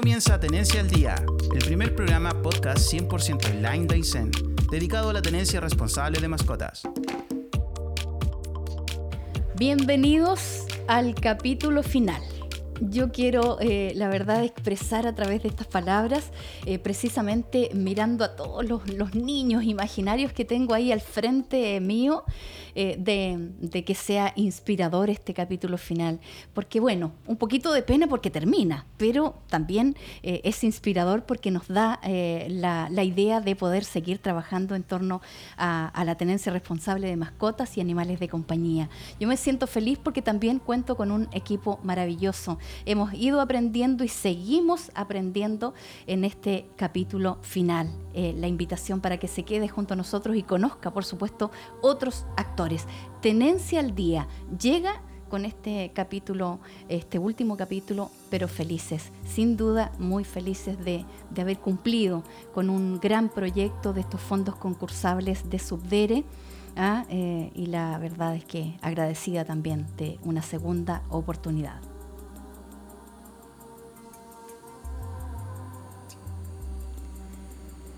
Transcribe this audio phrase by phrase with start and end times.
[0.00, 1.14] comienza Tenencia al Día,
[1.52, 4.30] el primer programa podcast 100% online de Aysén,
[4.70, 6.84] dedicado a la tenencia responsable de mascotas.
[9.58, 12.22] Bienvenidos al capítulo final
[12.80, 16.30] yo quiero, eh, la verdad, expresar a través de estas palabras,
[16.64, 22.24] eh, precisamente mirando a todos los, niños imaginarios que tengo ahí al frente mío,
[22.74, 26.20] eh, de, que sea inspirador este capítulo final.
[26.54, 32.00] Porque bueno, un poquito de pena porque termina, pero también es inspirador porque nos da
[32.02, 35.22] la, idea de poder seguir trabajando en torno
[35.56, 38.90] a, a la tenencia responsable de mascotas y animales de compañía.
[39.18, 44.08] Yo me siento feliz porque también cuento con un equipo maravilloso hemos ido aprendiendo y
[44.08, 45.74] seguimos aprendiendo
[46.06, 47.90] en este capítulo final.
[48.12, 51.50] Eh, la invitación para que se quede junto a nosotros y conozca, por supuesto,
[51.82, 52.59] otros actores.
[53.22, 54.28] Tenencia al día
[54.60, 56.58] llega con este capítulo,
[56.88, 61.06] este último capítulo, pero felices, sin duda muy felices de,
[61.38, 66.24] haber cumplido con un gran proyecto de estos fondos concursables de Subdere.
[66.76, 67.06] ¿ah?
[67.08, 71.89] Eh, y la verdad es que agradecida también de una segunda oportunidad.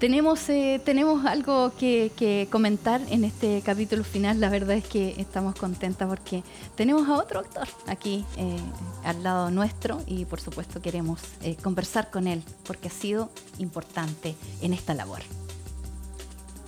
[0.02, 4.40] Tenemos, eh, tenemos algo que, comentar en este capítulo final.
[4.40, 6.42] La verdad es que estamos contentas porque
[6.74, 8.56] tenemos a otro actor aquí eh,
[9.04, 14.34] al lado nuestro y por supuesto queremos eh, conversar con él porque ha sido importante
[14.60, 15.20] en esta labor.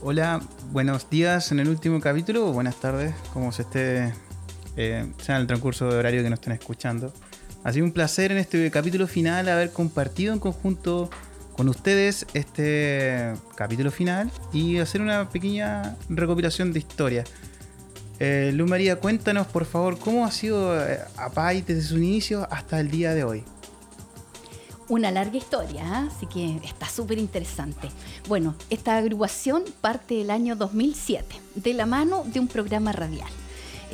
[0.01, 4.15] Hola, buenos días en el último capítulo o buenas tardes, como se esté,
[4.77, 7.13] sea en el transcurso de horario que nos estén escuchando.
[7.65, 11.11] Ha sido un placer en este capítulo final haber compartido en conjunto
[11.57, 17.25] con ustedes este capítulo final y hacer una pequeña recopilación de historia.
[18.21, 22.81] Eh, Luz María, cuéntanos por favor cómo ha sido eh, APAI desde su inicio hasta
[22.81, 23.45] el día de hoy.
[24.89, 26.09] Una larga historia, ¿ah?
[26.15, 27.89] así que está súper interesante.
[28.29, 33.31] Bueno, esta agrupación parte del año 2007, de la mano de un programa radial.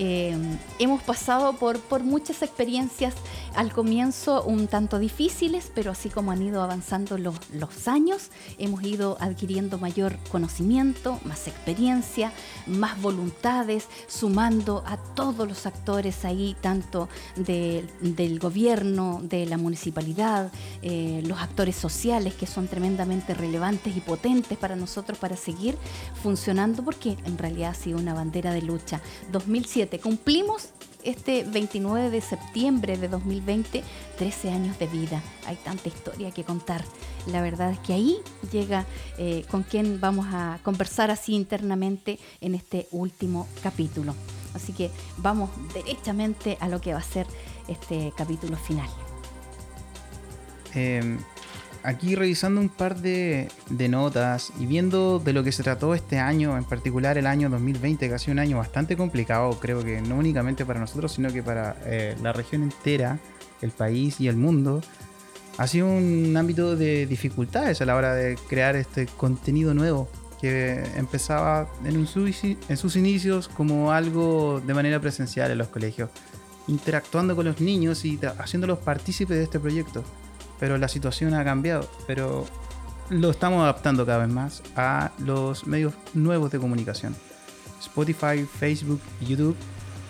[0.02, 0.34] Eh,
[0.78, 3.12] hemos pasado por, muchas experiencias
[3.54, 8.82] al comienzo un tanto difíciles, pero así como han ido avanzando los, los años, hemos
[8.82, 12.32] ido adquiriendo mayor conocimiento, más experiencia,
[12.66, 20.50] más voluntades, sumando a todos los actores ahí, tanto del gobierno, de la municipalidad,
[20.80, 25.76] eh, los actores sociales que son tremendamente relevantes y potentes para nosotros para seguir
[26.22, 29.02] funcionando, porque en realidad ha sido una bandera de lucha.
[29.30, 30.70] 2007 cumplimos
[31.02, 33.82] este 29 de septiembre de 2020,
[34.18, 35.22] 13 años de vida.
[35.46, 36.84] Hay tanta historia que contar.
[37.26, 38.18] La verdad es que ahí
[38.52, 38.86] llega
[39.18, 44.14] eh, con quien vamos a conversar así internamente en este último capítulo.
[44.54, 47.26] Así que vamos derechamente a lo que va a ser
[47.68, 48.88] este capítulo final.
[50.74, 51.18] Em,
[51.82, 53.48] aquí revisando un par de,
[53.88, 58.08] notas y viendo de lo que se trató este año, en particular el año 2020,
[58.08, 61.42] que ha sido un año bastante complicado, creo que no únicamente para nosotros, sino que
[61.42, 63.18] para eh, la región entera,
[63.62, 64.80] el país y el mundo,
[65.58, 70.08] ha sido un ámbito de dificultades a la hora de crear este contenido nuevo
[70.40, 76.08] que empezaba en, en sus inicios como algo de manera presencial en los colegios,
[76.66, 80.02] interactuando con los niños y haciéndolos partícipes de este proyecto
[80.60, 81.88] pero la situación ha cambiado.
[82.06, 82.46] Pero
[83.08, 87.16] lo estamos adaptando cada vez más a los medios nuevos de comunicación.
[87.80, 89.56] Spotify, Facebook, YouTube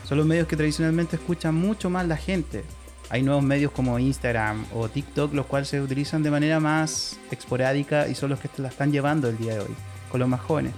[0.05, 2.65] son los medios que tradicionalmente escuchan mucho más la gente.
[3.11, 8.09] Hay nuevos medios como Instagram o TikTok, los cuales se utilizan de manera más esporádica
[8.09, 9.75] y son los que la están llevando el día de hoy,
[10.11, 10.73] con los más jóvenes.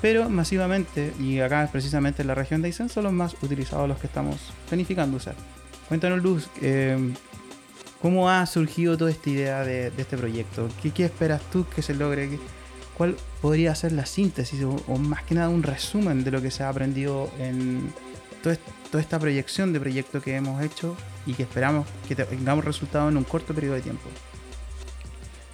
[0.00, 3.98] Pero masivamente, y acá precisamente en la región de Aysén, son los más utilizados los
[3.98, 4.36] que estamos
[4.68, 5.34] planificando usar.
[5.88, 7.12] Cuéntanos, Luz, eh,
[8.02, 10.68] ¿Cómo ha surgido toda esta idea de, este proyecto?
[10.92, 12.36] ¿Qué, esperas tú que se logre?
[12.98, 16.64] ¿Cuál podría ser la síntesis o, más que nada un resumen de lo que se
[16.64, 17.94] ha aprendido en
[18.42, 23.18] toda esta proyección de proyecto que hemos hecho y que esperamos que tengamos resultados en
[23.18, 24.08] un corto periodo de tiempo?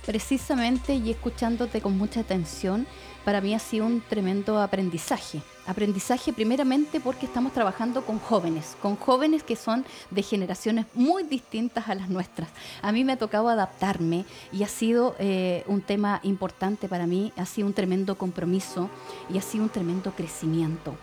[0.06, 2.86] Precisamente y escuchándote con mucha atención,
[3.28, 5.42] para mí ha sido un tremendo aprendizaje.
[5.66, 11.90] Aprendizaje primeramente porque estamos trabajando con jóvenes, con jóvenes que son de generaciones muy distintas
[11.90, 12.48] a las nuestras.
[12.80, 17.30] A mí me ha tocado adaptarme y ha sido eh, un tema importante para mí,
[17.36, 18.88] ha sido un tremendo compromiso
[19.28, 20.96] y ha sido un tremendo crecimiento.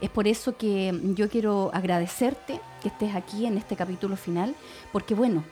[0.00, 4.56] Es por eso que yo quiero agradecerte que estés aquí en este capítulo final,
[4.90, 5.44] porque bueno,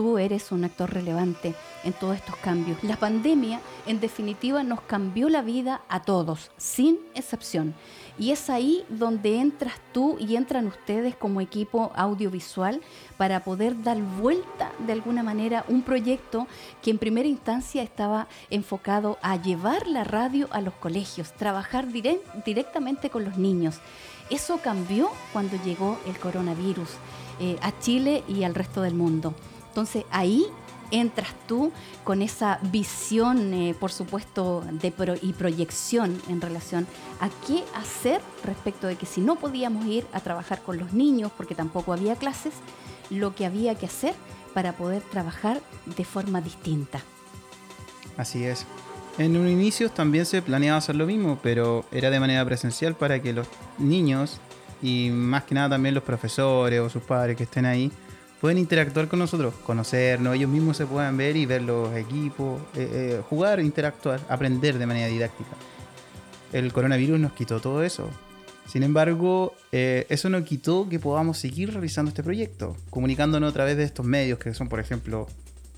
[0.00, 1.54] tú eres un actor relevante
[1.84, 2.82] en todos estos cambios.
[2.82, 7.74] La pandemia, en definitiva, nos cambió la vida a todos, sin excepción.
[8.18, 12.80] Y es ahí donde entras tú y entran ustedes como equipo audiovisual
[13.18, 16.46] para poder dar vuelta de alguna manera un proyecto
[16.80, 21.88] que en primera instancia estaba enfocado a llevar la radio a los colegios, trabajar
[22.46, 23.80] directamente con los niños.
[24.30, 26.88] Eso cambió cuando llegó el coronavirus
[27.38, 29.34] eh, a Chile y al resto del mundo.
[29.70, 30.46] Entonces ahí
[30.90, 31.72] entras tú
[32.04, 36.86] con esa visión, eh, por supuesto, de y proyección en relación
[37.20, 41.30] a qué hacer respecto de que si no podíamos ir a trabajar con los niños,
[41.36, 42.54] porque tampoco había clases,
[43.10, 44.14] lo que había que hacer
[44.54, 45.60] para poder trabajar
[45.96, 47.00] de forma distinta.
[48.16, 48.66] Así es.
[49.18, 53.20] En un inicio también se planeaba hacer lo mismo, pero era de manera presencial para
[53.20, 53.46] que los
[53.78, 54.40] niños
[54.82, 57.92] y más que nada también los profesores o sus padres que estén ahí
[58.40, 62.88] pueden interactuar con nosotros, conocernos, ellos mismos se puedan ver y ver los equipos, eh,
[62.92, 65.50] eh, jugar, interactuar, aprender de manera didáctica.
[66.52, 68.08] El coronavirus nos quitó todo eso.
[68.66, 73.76] Sin embargo, eh, eso no quitó que podamos seguir realizando este proyecto, comunicándonos a través
[73.76, 75.26] de estos medios que son, por ejemplo,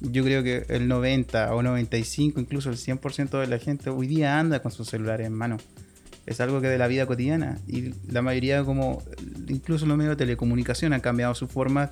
[0.00, 4.38] yo creo que el 90 o 95, incluso el 100% de la gente hoy día
[4.38, 5.56] anda con sus celulares en mano.
[6.26, 9.03] Es algo que de la vida cotidiana y la mayoría como
[9.49, 11.91] incluso los medios de telecomunicación han cambiado su forma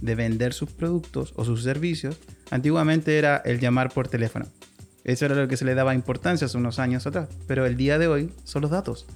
[0.00, 2.18] de vender sus productos o sus servicios,
[2.50, 4.46] antiguamente era el llamar por teléfono.
[5.04, 7.98] Eso era lo que se le daba importancia hace unos años atrás, pero el día
[7.98, 9.06] de hoy son los datos.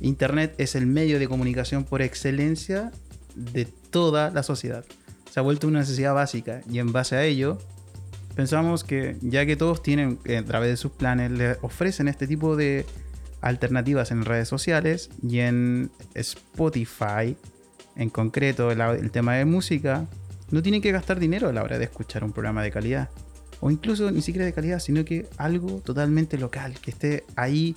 [0.00, 2.92] Internet es el medio de comunicación por excelencia
[3.34, 4.84] de toda la sociedad.
[5.30, 7.58] Se ha vuelto una necesidad básica y en base a ello
[8.34, 12.26] pensamos que ya que todos tienen eh, a través de sus planes le ofrecen este
[12.26, 12.86] tipo de
[13.40, 17.36] alternativas en redes sociales y en Spotify
[17.96, 20.06] en concreto el, tema de música,
[20.50, 23.08] no tienen que gastar dinero a la hora de escuchar un programa de calidad.
[23.60, 27.76] O incluso ni siquiera de calidad, sino que algo totalmente local, que esté ahí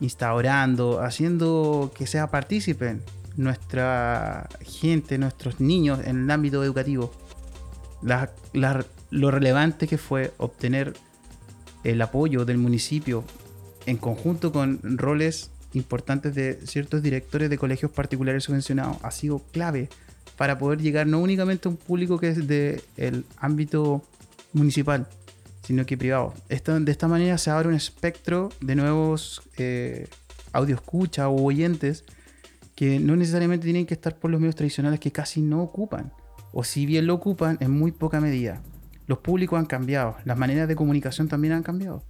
[0.00, 3.02] instaurando, haciendo que sea participen
[3.36, 7.12] nuestra gente, nuestros niños en el ámbito educativo.
[9.10, 10.94] lo relevante que fue obtener
[11.84, 13.24] el apoyo del municipio
[13.86, 19.88] en conjunto con roles importantes de ciertos directores de colegios particulares subvencionados ha sido clave
[20.36, 24.02] para poder llegar no únicamente a un público que es del ámbito
[24.52, 25.06] municipal,
[25.62, 26.34] sino que privado.
[26.48, 30.08] de esta manera se abre un espectro de nuevos eh,
[30.52, 32.04] audio escucha o oyentes
[32.74, 36.12] que no necesariamente tienen que estar por los medios tradicionales que casi no ocupan,
[36.52, 38.62] o si bien lo ocupan en muy poca medida.
[39.06, 42.02] Los públicos han cambiado, las maneras de comunicación también han cambiado.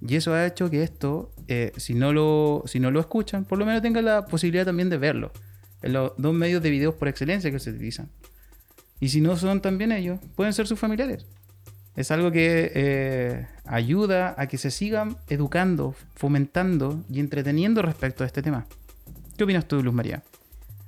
[0.00, 3.58] Y eso ha hecho que esto, eh, si, no lo, si no lo escuchan, por
[3.58, 5.32] lo menos tengan la posibilidad también de verlo.
[5.82, 8.08] En los dos medios de videos por excelencia que se utilizan.
[8.98, 11.26] Y si no son también ellos, pueden ser sus familiares.
[11.96, 18.26] Es algo que eh, ayuda a que se sigan educando, fomentando y entreteniendo respecto a
[18.26, 18.66] este tema.
[19.36, 20.22] ¿Qué opinas tú, Luz María?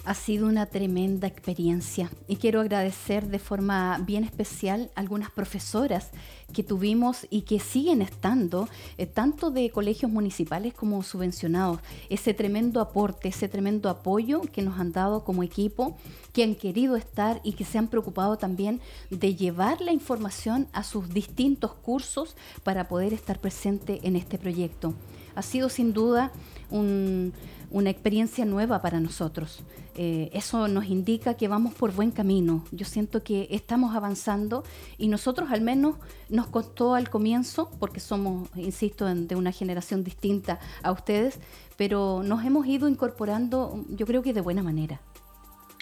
[0.04, 6.10] Ha sido una tremenda experiencia y quiero agradecer de forma bien especial a algunas profesoras
[6.52, 8.68] que tuvimos y que siguen estando,
[8.98, 11.80] eh, tanto de colegios municipales como subvencionados.
[12.08, 15.96] Ese tremendo aporte, ese tremendo apoyo que nos han dado como equipo,
[16.32, 20.82] que han querido estar y que se han preocupado también de llevar la información a
[20.84, 24.94] sus distintos cursos para poder estar presente en este proyecto.
[25.34, 26.32] Ha sido sin duda
[26.70, 29.62] una experiencia nueva para nosotros.
[29.94, 32.64] Eh, eso nos indica que vamos por buen camino.
[32.70, 34.64] Yo siento que estamos avanzando
[34.96, 35.96] y nosotros al menos
[36.30, 41.38] nos costó al comienzo, porque somos, insisto, de una generación distinta a ustedes,
[41.76, 45.00] pero nos hemos ido incorporando, yo creo que de buena manera.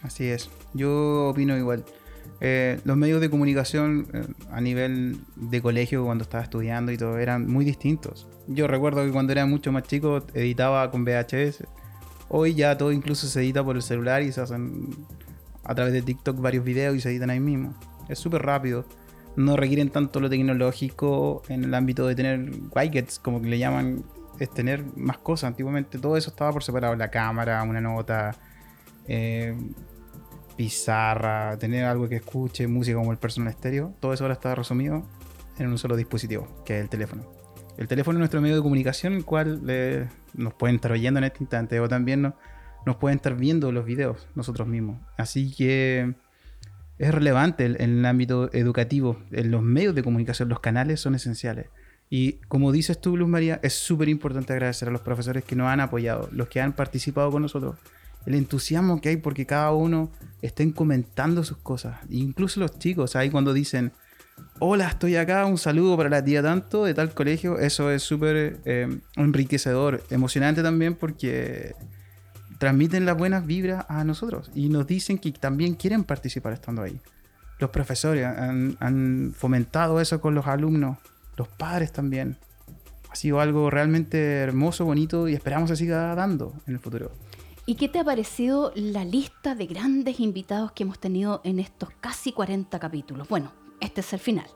[0.02, 1.84] Así es, yo opino igual.
[2.40, 7.18] Eh, los medios de comunicación eh, a nivel de colegio cuando estaba estudiando y todo
[7.18, 8.26] eran muy distintos.
[8.46, 11.64] Yo recuerdo que cuando era mucho más chico editaba con VHS.
[12.28, 14.88] Hoy ya todo incluso se edita por el celular y se hacen
[15.64, 17.74] a través de TikTok varios videos y se editan ahí mismo.
[18.08, 18.86] Es súper rápido.
[19.36, 24.04] No requieren tanto lo tecnológico en el ámbito de tener widgets, como le llaman,
[24.38, 25.48] es tener más cosas.
[25.48, 26.96] Antiguamente todo eso estaba por separado.
[26.96, 28.36] La cámara, una nota,
[29.06, 29.56] eh,
[30.60, 35.06] pizarra, tener algo que escuche, música como el personal estéreo, todo eso ahora está resumido
[35.58, 37.24] en un solo dispositivo, que es el teléfono.
[37.78, 39.62] El teléfono es nuestro medio de comunicación, el cual
[40.34, 42.34] nos pueden estar oyendo en este instante o también nos,
[42.84, 44.98] nos pueden estar viendo los videos nosotros mismos.
[45.16, 46.14] Así que
[47.00, 51.68] es relevante en el ámbito educativo, en los medios de comunicación, los canales son esenciales.
[52.10, 55.68] Y como dices tú, Luz María, es súper importante agradecer a los profesores que nos
[55.68, 57.76] han apoyado, los que han participado con nosotros,
[58.26, 62.00] el entusiasmo que hay porque cada uno estén comentando sus cosas.
[62.10, 63.92] Incluso los chicos, ahí cuando dicen,
[64.58, 68.60] hola, estoy acá, un saludo para la tía tanto de tal colegio, eso es súper
[68.66, 71.74] eh, enriquecedor, emocionante también porque
[72.60, 77.00] transmiten las buenas vibras a nosotros y nos dicen que también quieren participar estando ahí.
[77.58, 80.98] Los profesores han, han fomentado eso con los alumnos,
[81.38, 82.36] los padres también.
[83.10, 87.10] Ha sido algo realmente hermoso, bonito y esperamos que siga dando en el futuro.
[87.64, 91.88] ¿Y qué te ha parecido la lista de grandes invitados que hemos tenido en estos
[92.00, 93.26] casi 40 capítulos?
[93.26, 94.46] Bueno, este es el final.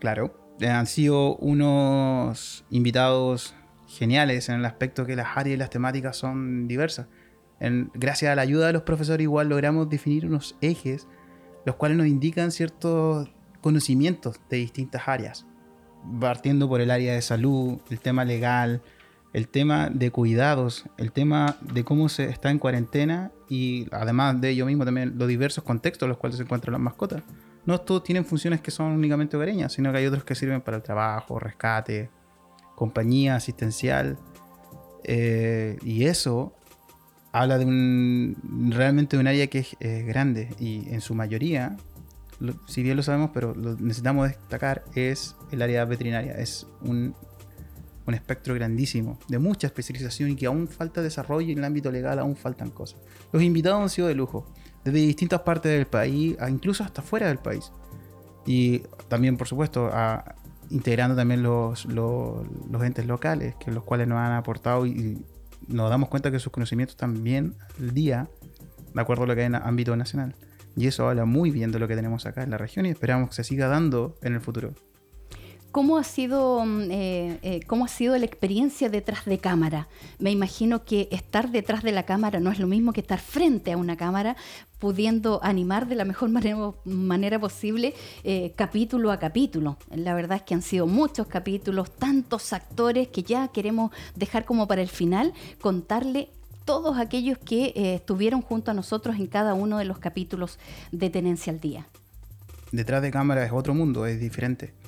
[0.00, 3.54] Claro, han sido unos invitados
[3.88, 7.08] geniales en el aspecto que las áreas y las temáticas son diversas.
[7.94, 11.06] Gracias a la ayuda de los profesores igual logramos definir unos ejes,
[11.64, 13.28] los cuales nos indican ciertos
[13.60, 15.46] conocimientos de distintas áreas,
[16.20, 18.82] partiendo por el área de salud, el tema legal,
[19.32, 24.50] el tema de cuidados, el tema de cómo se está en cuarentena y además de
[24.50, 27.22] ello mismo también los diversos contextos en los cuales se encuentran las mascotas
[27.64, 30.76] no todos tienen funciones que son únicamente hogareñas, sino que hay otros que sirven para
[30.76, 32.10] el trabajo, rescate,
[32.74, 34.18] compañía asistencial.
[35.04, 36.54] Eh, y eso
[37.32, 41.76] habla de un realmente de un área que es grande y en su mayoría,
[42.66, 46.32] si bien lo sabemos, pero lo necesitamos destacar, es el área veterinaria.
[46.32, 47.14] Es un,
[48.06, 52.18] un espectro grandísimo, de mucha especialización y que aún falta desarrollo en el ámbito legal
[52.18, 53.00] aún faltan cosas.
[53.32, 54.46] Los invitados han sido de lujo
[54.84, 57.70] desde distintas partes del país, incluso hasta fuera del país.
[58.44, 59.90] Y también, por supuesto,
[60.70, 62.44] integrando también los, los,
[62.82, 65.24] entes locales, que los cuales nos han aportado y,
[65.68, 68.28] nos damos cuenta que sus conocimientos también el día,
[68.94, 70.34] de acuerdo a lo que hay en ámbito nacional.
[70.76, 73.30] Y eso habla muy bien de lo que tenemos acá en la región y esperamos
[73.30, 74.74] que se siga dando en el futuro.
[75.72, 79.88] ¿Cómo ha, sido, mm, eh, eh, ¿Cómo ha sido la experiencia detrás de cámara?
[80.18, 83.72] Me imagino que estar detrás de la cámara no es lo mismo que estar frente
[83.72, 84.36] a una cámara,
[84.78, 89.78] pudiendo animar de la mejor manera, manera posible eh, capítulo a capítulo.
[89.94, 94.68] La verdad es que han sido muchos capítulos, tantos actores que ya queremos dejar como
[94.68, 96.28] para el final, contarle
[96.66, 100.58] todos aquellos que estuvieron junto a nosotros en cada uno de los capítulos
[100.92, 101.86] de Tenencia al Día.
[102.72, 104.81] Detrás de cámara es otro mundo, es diferente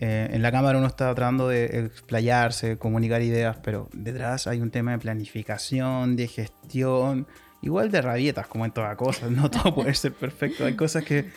[0.00, 4.70] eh, en la cámara uno está tratando de explayarse, comunicar ideas, pero detrás hay un
[4.70, 7.26] tema de planificación, de gestión,
[7.62, 9.30] igual de rabietas como en todas cosas.
[9.38, 10.64] No todo puede ser perfecto.
[10.64, 11.30] Hay cosas que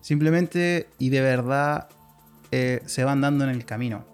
[0.00, 1.88] simplemente y de verdad
[2.50, 4.04] eh, se van dando en el camino.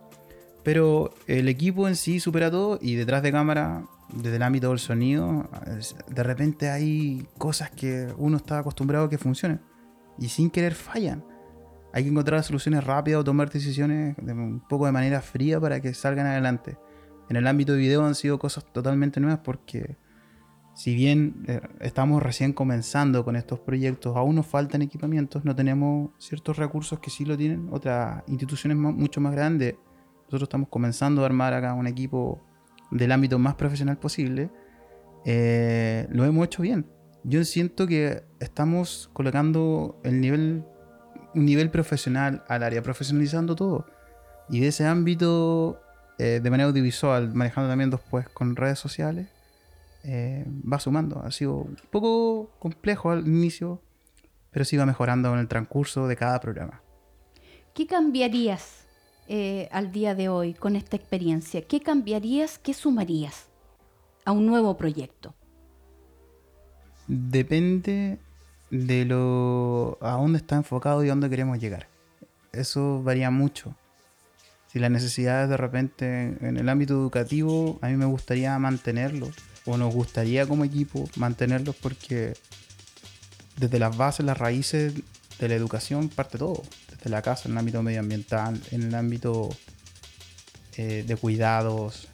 [0.63, 4.79] Pero el equipo en sí supera todo y detrás de cámara, desde el ámbito del
[4.79, 5.49] sonido,
[6.09, 9.61] de repente hay cosas que uno está acostumbrado a que funcionen
[10.19, 11.23] y sin querer fallan
[11.95, 15.81] hay que encontrar soluciones rápidas o tomar decisiones de un poco de manera fría para
[15.81, 16.77] que salgan adelante.
[17.31, 19.97] En el ámbito de video han sido cosas totalmente nuevas porque
[20.75, 26.11] si bien eh, estamos recién comenzando con estos proyectos, aún nos faltan equipamientos, no tenemos
[26.19, 29.77] ciertos recursos que sí lo tienen otras instituciones mucho más grandes.
[30.25, 32.43] Nosotros estamos comenzando a armar acá un equipo
[32.91, 34.51] del ámbito más profesional posible.
[35.25, 36.87] Eh, lo hemos hecho bien.
[37.23, 40.65] Yo siento que estamos colocando el nivel
[41.35, 43.87] nivel profesional al área, profesionalizando todo.
[44.49, 45.81] Y de ese ámbito,
[46.19, 49.29] eh, de manera audiovisual, manejando también después con redes sociales,
[50.05, 51.21] eh, va sumando.
[51.21, 53.81] Ha sido un poco complejo al inicio,
[54.50, 56.83] pero sí va mejorando en el transcurso de cada programa.
[57.73, 58.85] ¿Qué cambiarías
[59.29, 61.62] eh, al día de hoy con esta experiencia?
[61.62, 63.49] ¿Qué cambiarías, qué sumarías
[64.25, 65.35] a un nuevo proyecto?
[67.07, 68.19] Depende
[68.75, 71.87] de lo a dónde está enfocado y dónde queremos llegar.
[72.52, 73.75] Eso varía mucho.
[74.73, 79.31] Si las necesidades de repente en el ámbito educativo, a mí me gustaría mantenerlos,
[79.64, 82.35] o nos gustaría como equipo mantenerlos porque
[83.57, 84.95] desde las bases, las raíces
[85.38, 86.62] de la educación parte todo.
[86.90, 89.50] Desde la casa, en el ámbito medioambiental, en el ámbito
[90.76, 92.09] eh, de cuidados.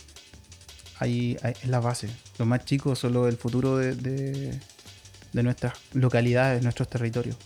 [0.99, 2.11] Ahí, es la base.
[2.38, 4.61] Los más chicos son el futuro de
[5.33, 7.37] nuestras localidades, nuestros territorios.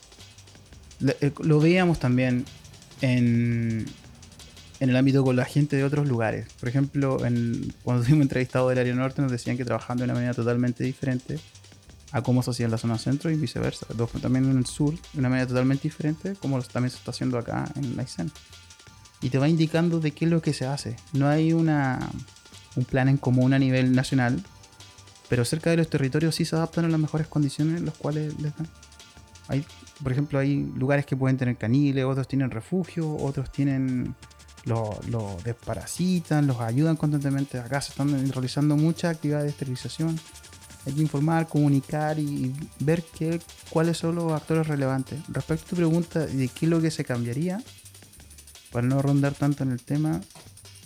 [1.20, 2.44] Eh, lo veíamos también
[3.00, 3.86] en,
[4.80, 6.46] en el ámbito con la gente de otros lugares.
[6.60, 10.14] Por ejemplo, en, cuando fuimos entrevistados del área norte nos decían que trabajaban de una
[10.14, 11.38] manera totalmente diferente
[12.12, 13.86] a cómo se hacía en la zona centro y viceversa.
[14.22, 17.64] También en el sur, de una manera totalmente diferente, como también se está haciendo acá
[17.74, 18.06] en la
[19.20, 20.94] Y te va indicando de qué es lo que se hace.
[21.12, 21.98] No hay una,
[22.76, 24.40] un plan en común a nivel nacional,
[25.28, 28.38] pero cerca de los territorios sí se adaptan a las mejores condiciones en las cuales
[28.40, 28.68] les dan.
[29.48, 29.64] Hay,
[30.02, 34.14] por ejemplo, hay lugares que pueden tener caniles, otros tienen refugio, otros tienen
[34.64, 37.58] los desparasitan, los ayudan constantemente.
[37.58, 40.18] Acá se están realizando muchas actividades de esterilización.
[40.86, 43.40] Hay que informar, comunicar y ver qué,
[43.70, 45.18] cuáles son los actores relevantes.
[45.28, 47.62] Respecto a tu pregunta de qué es lo que se cambiaría,
[48.70, 50.20] para no rondar tanto en el tema,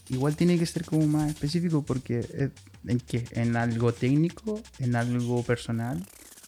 [0.09, 2.51] igual tiene que ser como más específico porque
[2.89, 3.25] ¿en qué?
[3.33, 4.61] ¿En algo técnico?
[4.79, 6.05] ¿En algo personal?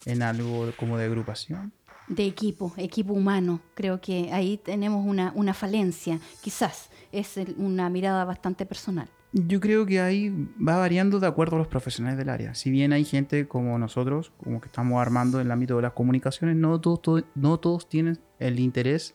[0.07, 1.73] ¿En algo como de agrupación?
[2.09, 3.61] De equipo, equipo humano.
[3.75, 6.19] Creo que ahí tenemos una, una falencia.
[6.41, 9.09] Quizás es una mirada bastante personal.
[9.33, 10.31] Yo creo que ahí
[10.61, 12.55] va variando de acuerdo a los profesionales del área.
[12.57, 15.93] Si bien hay gente como nosotros, como que estamos armando en el ámbito de las
[15.93, 19.15] comunicaciones, no todos, no todos tienen el interés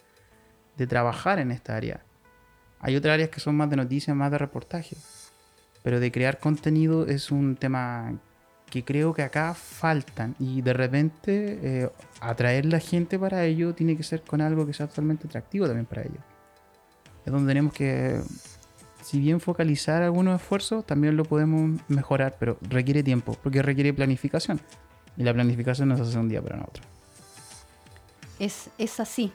[0.78, 2.06] de trabajar en esta área.
[2.80, 4.96] Hay otras áreas que son más de noticias, más de reportaje.
[5.86, 8.12] Pero de crear contenido es un tema
[8.72, 10.36] que creo que acá faltan.
[10.40, 11.90] Y de repente eh,
[12.22, 15.86] atraer la gente para ello tiene que ser con algo que sea totalmente atractivo también
[15.86, 16.24] para ellos.
[17.24, 18.20] Es donde tenemos que
[19.04, 24.60] si bien focalizar algunos esfuerzos, también lo podemos mejorar, pero requiere tiempo, porque requiere planificación.
[25.18, 26.82] Y la planificación no se hace un día para otro.
[28.40, 29.32] Es, es así.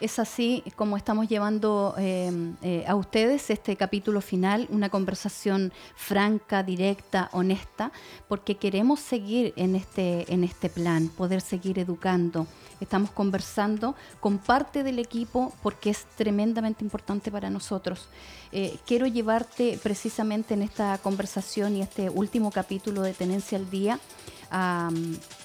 [0.00, 6.62] Es así como estamos llevando em, eh, a ustedes este capítulo final, una conversación franca,
[6.62, 7.92] directa, honesta,
[8.28, 12.46] porque queremos seguir en este, en este plan, poder seguir educando.
[12.80, 18.08] Estamos conversando con parte del equipo porque es tremendamente importante para nosotros.
[18.50, 24.00] Eh, quiero llevarte precisamente en esta conversación y este último capítulo de Tenencia al Día
[24.50, 24.90] a,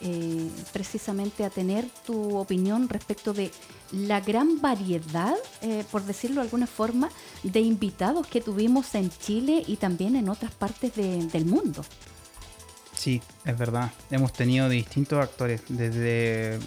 [0.01, 3.51] eh, precisamente a tener tu opinión respecto de
[3.91, 7.10] la gran variedad, eh, por decirlo de alguna forma,
[7.44, 11.84] de invitados que tuvimos en Chile y también en otras partes del mundo.
[13.00, 13.91] Sí, es verdad.
[14.12, 16.60] Hemos tenido distintos actores, desde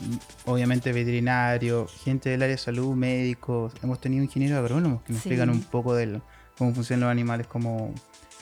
[0.47, 3.75] obviamente veterinarios, gente del área de salud, médicos.
[3.83, 6.23] Hemos tenido ingenieros agrónomos que nos explican un poco de
[6.57, 7.93] cómo funcionan los animales como,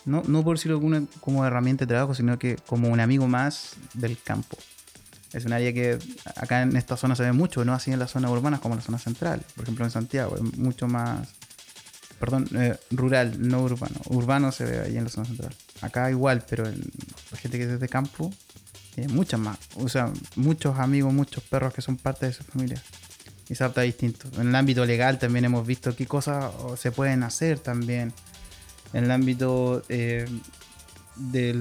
[0.04, 3.75] no, no por decirlo como, como herramienta de trabajo, sino que como un amigo más
[3.95, 4.57] del campo.
[5.33, 5.99] Es un área que
[6.37, 8.80] acá en esta zona se ve mucho, no así en las zonas urbanas como en
[8.80, 9.45] la zona central.
[9.54, 11.28] Por ejemplo, en Santiago es mucho más,
[12.19, 13.95] perdón, eh, rural, no urbano.
[14.07, 15.54] Urbano se ve ahí en la zona central.
[15.83, 18.33] Acá igual, pero la gente que es de campo
[18.95, 19.59] tiene muchas más.
[19.76, 22.83] O sea, muchos amigos, muchos perros que son parte de su familia.
[23.48, 24.29] Y se adapta distinto.
[24.40, 28.12] En el ámbito legal también hemos visto qué cosas se pueden hacer también.
[28.92, 30.26] En el ámbito eh,
[31.16, 31.55] de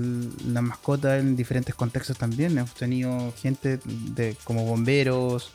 [0.45, 2.57] la mascota en diferentes contextos también.
[2.57, 5.51] Hemos tenido gente de, como bomberos,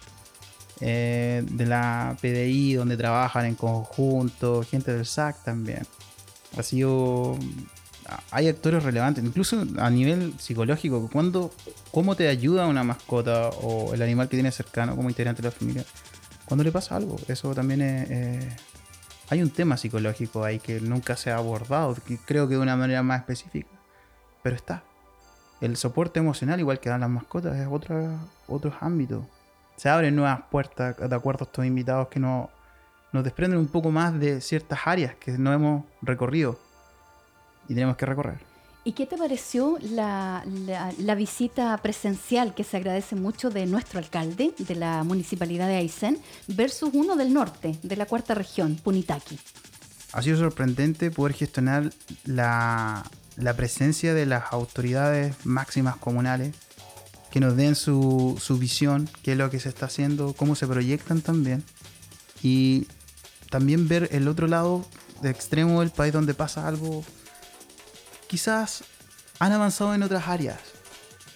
[0.80, 5.87] eh, de la PDI, donde trabajan en conjunto, gente del SAC también.
[6.56, 7.38] Ha sido.
[8.30, 11.08] Hay actores relevantes, incluso a nivel psicológico.
[11.10, 11.52] Cuando,
[11.90, 15.52] ¿Cómo te ayuda una mascota o el animal que tienes cercano como integrante de la
[15.52, 15.84] familia?
[16.44, 18.73] Cuando le pasa algo, eso también es.
[19.30, 22.76] Hay un tema psicológico ahí que nunca se ha abordado, que creo que de una
[22.76, 23.74] manera más específica
[24.44, 24.84] pero está.
[25.62, 29.24] El soporte emocional, igual que dan las mascotas, es otra, otros ámbitos.
[29.76, 32.50] Se abren nuevas puertas de acuerdo a estos invitados que nos,
[33.10, 36.60] nos desprenden un poco más de ciertas áreas que no hemos recorrido
[37.68, 38.53] y tenemos que recorrer.
[38.86, 40.44] ¿Y qué te pareció la,
[40.98, 46.18] la, visita presencial que se agradece mucho de nuestro alcalde de la municipalidad de Aysén
[46.48, 49.38] versus uno del norte, de la cuarta región, Punitaki?
[50.12, 51.92] Ha sido sorprendente poder gestionar
[52.26, 53.04] la,
[53.36, 56.54] la presencia de las autoridades máximas comunales
[57.30, 60.66] que nos den su, su visión, qué es lo que se está haciendo, cómo se
[60.66, 61.64] proyectan también.
[62.42, 62.86] Y
[63.50, 64.84] también ver el otro lado
[65.20, 67.02] de extremo del país donde pasa algo.
[68.34, 68.82] Quizás
[69.38, 70.58] han avanzado en otras áreas,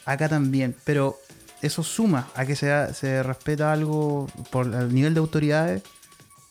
[0.04, 1.16] acá también, pero
[1.62, 5.84] eso suma a que se, se respeta algo por el nivel de autoridades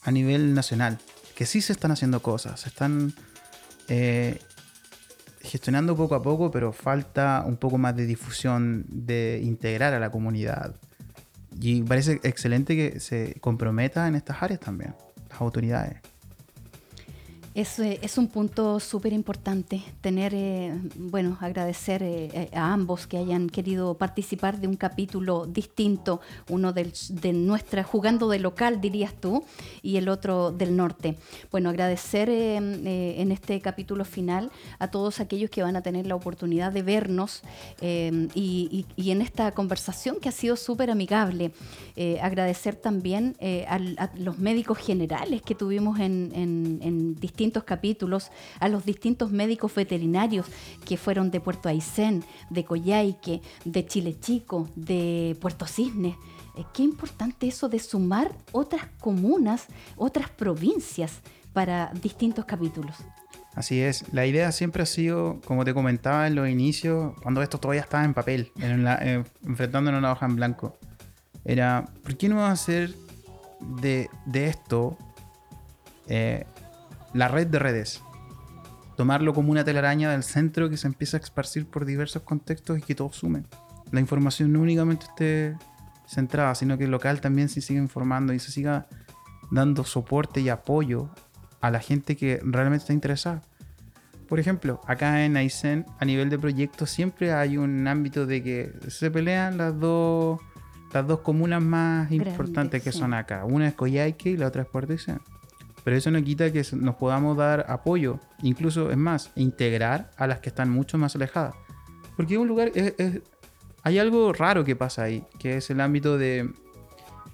[0.04, 1.00] a nivel nacional,
[1.36, 3.14] que sí se están haciendo cosas, se están
[3.90, 4.40] eh,
[5.42, 10.12] gestionando poco a poco, pero falta un poco más de difusión, de integrar a la
[10.12, 10.78] comunidad.
[11.60, 14.96] Y parece excelente que se comprometa en estas áreas también,
[15.30, 16.00] las autoridades.
[17.58, 23.18] Es, eh, es, un punto súper importante tener, eh, bueno, agradecer eh, a ambos que
[23.18, 29.16] hayan querido participar de un capítulo distinto, uno del, de nuestra, jugando de local, dirías
[29.16, 29.44] tú,
[29.82, 31.16] y el otro del norte.
[31.50, 36.72] Bueno, agradecer en este capítulo final a todos aquellos que van a tener la oportunidad
[36.72, 37.42] de vernos
[37.82, 41.52] y, y, en esta conversación que ha sido súper amigable.
[42.22, 43.36] agradecer también
[43.68, 43.80] a,
[44.16, 50.46] los médicos generales que tuvimos en, en, en distintos capítulos a los distintos médicos veterinarios
[50.86, 56.18] que fueron de Puerto Aysén, de Coyhaique, de Chile Chico, de Puerto Cisne.
[56.56, 61.22] Eh, qué importante eso de sumar otras comunas, otras provincias
[61.54, 62.96] para distintos capítulos.
[63.56, 67.60] Así es, la idea siempre ha sido, como te comentaba en los inicios, cuando esto
[67.60, 70.78] todavía estaba en papel, en eh, enfrentándonos a una hoja en blanco,
[71.44, 72.94] era, ¿por qué no hacer
[73.82, 74.96] de, de esto
[76.08, 76.46] eh,
[77.18, 78.04] la red de redes.
[78.96, 82.82] Tomarlo como una telaraña del centro que se empieza a esparcir por diversos contextos y
[82.82, 83.48] que todos sumen.
[83.92, 85.56] La información no únicamente esté
[86.08, 88.88] centrada, sino que el local también se siga informando y se siga
[89.50, 91.10] dando soporte y apoyo
[91.60, 93.42] a la gente que realmente está interesada.
[94.28, 98.74] Por ejemplo, acá en Aysén, a nivel de proyectos, siempre hay un ámbito de que
[98.90, 100.40] se pelean las dos,
[100.94, 103.44] las dos comunas más importantes que son acá.
[103.46, 105.20] Una es Coyhaique y la otra es Puerto Aysén.
[105.88, 110.42] Pero eso no quita que nos podamos dar apoyo, incluso es más, integrar a las
[110.42, 111.56] que están mucho más alejadas.
[112.18, 112.74] Porque es un lugar,
[113.84, 116.52] hay algo raro que pasa ahí, que es el ámbito de,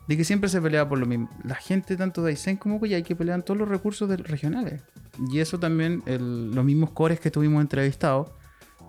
[0.08, 1.32] de que siempre se pelea por lo mismo.
[1.44, 4.84] La gente tanto de Aysén como Coyhaique pelean todos los recursos regionales.
[5.32, 8.30] Y eso también los mismos cores que tuvimos entrevistados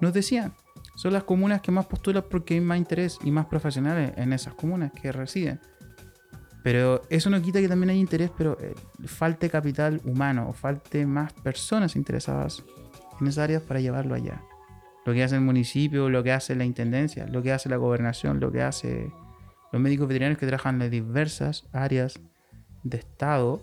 [0.03, 0.53] nos decían.
[0.94, 4.53] Son las comunas que más postulan porque hay más interés y más profesionales en esas
[4.53, 5.59] comunas que residen.
[6.64, 8.74] Pero eso no quita que también hay interés, pero eh,
[9.05, 12.64] falte capital humano o falte más personas interesadas
[13.20, 14.40] en esas áreas para llevarlo allá.
[15.05, 18.40] Lo que hace el municipio, lo que hace la intendencia, lo que hace la gobernación,
[18.40, 19.12] lo que hace
[19.72, 22.18] los médicos veterinarios que trabajan en diversas áreas
[22.83, 23.61] de Estado,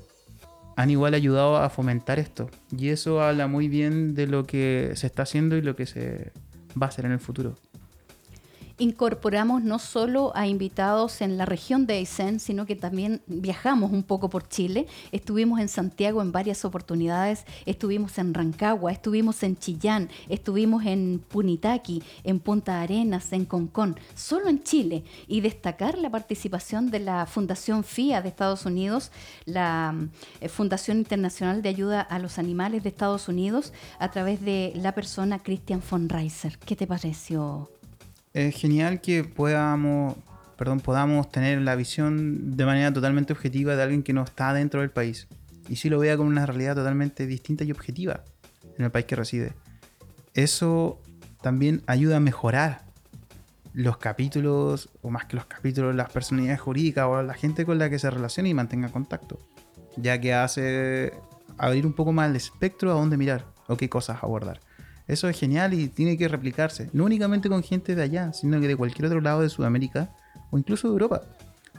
[0.76, 2.52] han igual ayudado a fomentar esto.
[2.78, 6.32] Y eso habla muy bien de lo que se está haciendo y lo que se
[6.80, 7.56] va a hacer en el futuro
[8.82, 14.02] incorporamos no solo a invitados en la región de Aysén, sino que también viajamos un
[14.02, 14.88] poco por Chile.
[15.12, 22.02] Estuvimos en Santiago en varias oportunidades, estuvimos en Rancagua, estuvimos en Chillán, estuvimos en Punitaqui,
[22.24, 25.04] en Punta Arenas, en Concón, solo en Chile.
[25.28, 29.12] Y destacar la participación de la Fundación FIA de Estados Unidos,
[29.46, 29.96] la
[30.40, 34.96] eh, Fundación Internacional de Ayuda a los Animales de Estados Unidos, a través de la
[34.96, 36.58] persona Christian von Reiser.
[36.58, 37.70] ¿Qué te pareció?
[38.34, 40.16] Es genial que podamos,
[40.58, 44.82] perdón, podamos tener la visión de manera totalmente objetiva de alguien que no está dentro
[44.82, 45.28] del país.
[45.70, 48.24] Y si lo vea con una realidad totalmente distinta y objetiva
[48.78, 49.54] en el país que reside.
[50.34, 51.02] Eso
[51.42, 52.84] también ayuda a mejorar
[53.74, 57.90] los capítulos, o más que los capítulos, las personalidades jurídicas o la gente con la
[57.90, 59.40] que se relaciona y mantenga contacto.
[59.98, 61.14] Ya que hace
[61.58, 64.60] abrir un poco más el espectro a dónde mirar o qué cosas abordar.
[65.08, 68.68] Eso es genial y tiene que replicarse, no únicamente con gente de allá, sino que
[68.68, 70.10] de cualquier otro lado de Sudamérica
[70.52, 71.22] o incluso de Europa.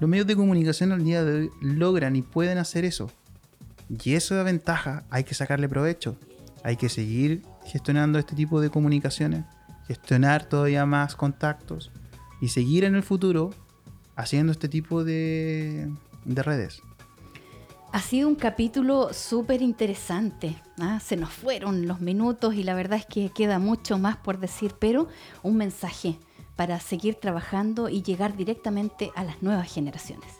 [0.00, 3.10] Los medios de comunicación al día de hoy logran y pueden hacer eso.
[3.88, 6.16] Y eso da ventaja, hay que sacarle provecho.
[6.64, 9.44] Hay que seguir gestionando este tipo de comunicaciones,
[9.86, 11.90] gestionar todavía más contactos
[12.40, 13.50] y seguir en el futuro
[14.16, 15.90] haciendo este tipo de,
[16.24, 16.82] de redes.
[17.92, 20.56] Ha sido un capítulo súper interesante.
[20.80, 20.98] ¿ah?
[20.98, 24.74] Se nos fueron los minutos y la verdad es que queda mucho más por decir,
[24.78, 25.08] pero
[25.42, 26.18] un mensaje
[26.56, 30.38] para seguir trabajando y llegar directamente a las nuevas generaciones.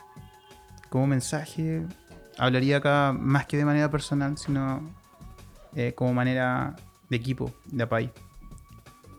[0.88, 1.86] Como mensaje,
[2.38, 4.90] hablaría acá más que de manera personal, sino
[5.74, 6.76] eh, como manera
[7.10, 8.10] de equipo, de país.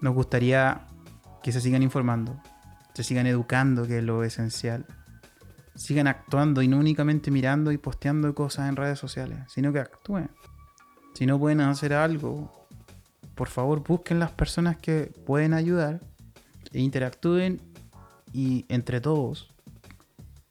[0.01, 0.87] Nos gustaría
[1.43, 2.35] que se sigan informando,
[2.95, 4.87] se sigan educando, que es lo esencial
[5.75, 10.29] sigan actuando y no únicamente mirando y posteando cosas en redes sociales, sino que actúen.
[11.13, 12.67] Si no pueden hacer algo,
[13.35, 16.01] por favor busquen las personas que pueden ayudar
[16.71, 17.61] e interactúen
[18.31, 19.53] y entre todos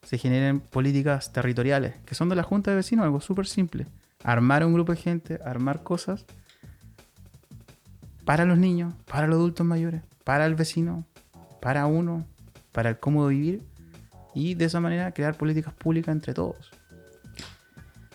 [0.02, 3.86] se generen políticas territoriales, que son de la Junta de Vecinos, algo súper simple.
[4.24, 6.24] Armar un grupo de gente, armar cosas
[8.24, 11.04] para los niños, para los adultos mayores, para el vecino,
[11.60, 12.26] para uno,
[12.72, 13.62] para el cómodo vivir
[14.34, 16.70] y de esa manera crear políticas públicas entre todos.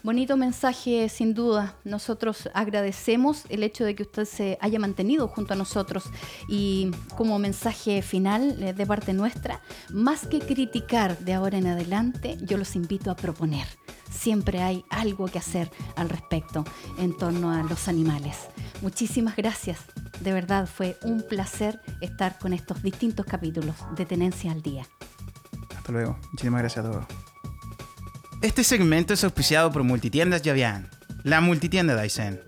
[0.08, 1.76] Bonito mensaje, sin duda.
[1.84, 6.06] Nosotros agradecemos el hecho de que usted se haya mantenido junto a nosotros
[6.48, 12.38] y como mensaje final eh, de parte nuestra, más que criticar de ahora en adelante,
[12.42, 13.68] yo los invito a proponer.
[14.10, 16.64] Siempre hay algo que hacer al respecto
[17.00, 18.48] en torno a los animales.
[18.82, 19.80] Muchísimas gracias.
[20.22, 24.88] De verdad fue un placer estar con estos distintos capítulos de Tenencia al Día
[25.92, 26.18] luego.
[26.32, 27.06] Muchísimas gracias a todos.
[28.42, 30.90] Este segmento es auspiciado por Multitiendas Javian,
[31.24, 32.42] la multitienda de Aysén.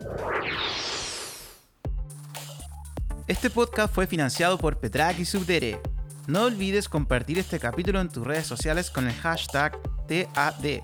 [3.28, 5.80] Este podcast fue financiado por Petrac y Subdere.
[6.28, 10.82] No olvides compartir este capítulo en tus redes sociales con el hashtag TAD.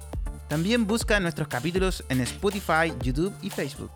[0.47, 3.91] También busca nuestros capítulos en Spotify, YouTube y Facebook.